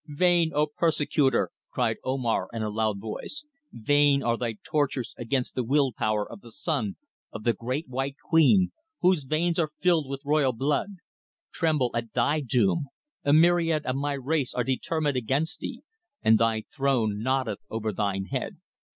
"Vain, 0.07 0.51
O 0.55 0.65
persecutor," 0.65 1.51
cried 1.69 1.97
Omar 2.03 2.47
in 2.51 2.63
a 2.63 2.71
loud 2.71 2.99
voice. 2.99 3.45
"Vain 3.71 4.23
are 4.23 4.35
thy 4.35 4.55
tortures 4.63 5.13
against 5.15 5.53
the 5.53 5.63
will 5.63 5.93
power 5.93 6.27
of 6.27 6.41
the 6.41 6.49
son 6.49 6.95
of 7.31 7.43
the 7.43 7.53
Great 7.53 7.87
White 7.87 8.15
Queen, 8.27 8.71
whose 9.01 9.25
veins 9.25 9.59
are 9.59 9.69
filled 9.79 10.09
with 10.09 10.23
royal 10.25 10.53
blood. 10.53 10.95
Tremble 11.53 11.91
at 11.93 12.13
thy 12.13 12.39
doom, 12.41 12.87
a 13.23 13.31
myriad 13.31 13.85
of 13.85 13.95
my 13.95 14.13
race 14.13 14.55
are 14.55 14.63
determined 14.63 15.17
against 15.17 15.59
thee, 15.59 15.83
and 16.23 16.39
thy 16.39 16.63
throne 16.75 17.21
noddeth 17.21 17.59
over 17.69 17.93
thine 17.93 18.25
head. 18.31 18.57